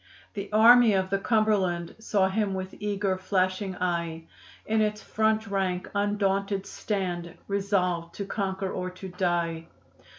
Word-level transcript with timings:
The 0.33 0.51
Army 0.51 0.93
of 0.93 1.11
the 1.11 1.19
Cumberland 1.19 1.93
Saw 1.99 2.27
him 2.27 2.55
with 2.55 2.73
eager, 2.79 3.19
flashing 3.19 3.75
eye 3.79 4.23
In 4.65 4.81
its 4.81 4.99
front 5.03 5.45
rank 5.45 5.91
undaunted 5.93 6.65
stand, 6.65 7.35
Resolved 7.47 8.15
to 8.15 8.25
conquer 8.25 8.71
or 8.71 8.89
to 8.89 9.09
die. 9.09 9.67